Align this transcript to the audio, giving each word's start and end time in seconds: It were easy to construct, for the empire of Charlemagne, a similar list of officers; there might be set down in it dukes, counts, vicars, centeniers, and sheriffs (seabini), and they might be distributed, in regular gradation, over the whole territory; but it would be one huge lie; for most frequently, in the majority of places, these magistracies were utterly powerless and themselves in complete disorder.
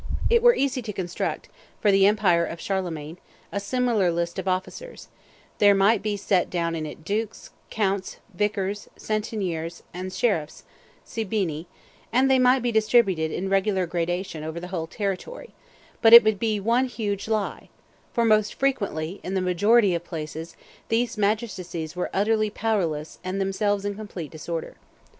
It 0.31 0.41
were 0.41 0.55
easy 0.55 0.81
to 0.81 0.93
construct, 0.93 1.47
for 1.79 1.91
the 1.91 2.07
empire 2.07 2.43
of 2.43 2.59
Charlemagne, 2.59 3.19
a 3.51 3.59
similar 3.59 4.11
list 4.11 4.39
of 4.39 4.47
officers; 4.47 5.09
there 5.59 5.75
might 5.75 6.01
be 6.01 6.17
set 6.17 6.49
down 6.49 6.75
in 6.75 6.87
it 6.87 7.05
dukes, 7.05 7.51
counts, 7.69 8.17
vicars, 8.33 8.89
centeniers, 8.97 9.83
and 9.93 10.11
sheriffs 10.11 10.63
(seabini), 11.05 11.67
and 12.11 12.31
they 12.31 12.39
might 12.39 12.63
be 12.63 12.71
distributed, 12.71 13.29
in 13.29 13.47
regular 13.47 13.85
gradation, 13.85 14.43
over 14.43 14.59
the 14.59 14.69
whole 14.69 14.87
territory; 14.87 15.51
but 16.01 16.13
it 16.13 16.23
would 16.23 16.39
be 16.39 16.59
one 16.59 16.85
huge 16.85 17.27
lie; 17.27 17.69
for 18.11 18.25
most 18.25 18.55
frequently, 18.55 19.19
in 19.21 19.35
the 19.35 19.39
majority 19.39 19.93
of 19.93 20.03
places, 20.03 20.57
these 20.89 21.15
magistracies 21.15 21.95
were 21.95 22.09
utterly 22.11 22.49
powerless 22.49 23.19
and 23.23 23.39
themselves 23.39 23.85
in 23.85 23.93
complete 23.93 24.31
disorder. 24.31 24.77